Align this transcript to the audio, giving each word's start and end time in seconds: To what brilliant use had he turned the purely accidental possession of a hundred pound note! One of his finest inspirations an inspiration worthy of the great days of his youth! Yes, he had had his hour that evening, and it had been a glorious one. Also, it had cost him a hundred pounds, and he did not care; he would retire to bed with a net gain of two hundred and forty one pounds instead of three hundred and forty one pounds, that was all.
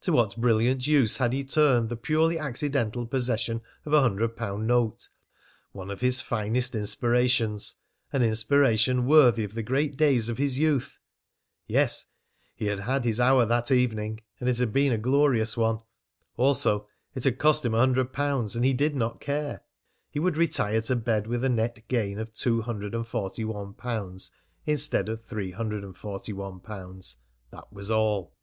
To 0.00 0.12
what 0.14 0.38
brilliant 0.38 0.86
use 0.86 1.18
had 1.18 1.34
he 1.34 1.44
turned 1.44 1.90
the 1.90 1.98
purely 1.98 2.38
accidental 2.38 3.04
possession 3.06 3.60
of 3.84 3.92
a 3.92 4.00
hundred 4.00 4.34
pound 4.34 4.66
note! 4.66 5.10
One 5.72 5.90
of 5.90 6.00
his 6.00 6.22
finest 6.22 6.74
inspirations 6.74 7.74
an 8.10 8.22
inspiration 8.22 9.04
worthy 9.04 9.44
of 9.44 9.52
the 9.52 9.62
great 9.62 9.98
days 9.98 10.30
of 10.30 10.38
his 10.38 10.56
youth! 10.56 10.98
Yes, 11.66 12.06
he 12.54 12.68
had 12.68 12.80
had 12.80 13.04
his 13.04 13.20
hour 13.20 13.44
that 13.44 13.70
evening, 13.70 14.22
and 14.40 14.48
it 14.48 14.56
had 14.56 14.72
been 14.72 14.92
a 14.92 14.96
glorious 14.96 15.58
one. 15.58 15.82
Also, 16.38 16.88
it 17.14 17.24
had 17.24 17.38
cost 17.38 17.62
him 17.62 17.74
a 17.74 17.78
hundred 17.78 18.14
pounds, 18.14 18.56
and 18.56 18.64
he 18.64 18.72
did 18.72 18.96
not 18.96 19.20
care; 19.20 19.62
he 20.10 20.18
would 20.18 20.38
retire 20.38 20.80
to 20.80 20.96
bed 20.96 21.26
with 21.26 21.44
a 21.44 21.50
net 21.50 21.86
gain 21.86 22.18
of 22.18 22.32
two 22.32 22.62
hundred 22.62 22.94
and 22.94 23.06
forty 23.06 23.44
one 23.44 23.74
pounds 23.74 24.30
instead 24.64 25.10
of 25.10 25.22
three 25.22 25.50
hundred 25.50 25.84
and 25.84 25.98
forty 25.98 26.32
one 26.32 26.60
pounds, 26.60 27.16
that 27.52 27.70
was 27.70 27.90
all. 27.90 28.34